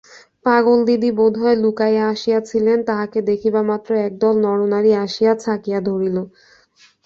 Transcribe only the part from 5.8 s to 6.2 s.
ধরিল।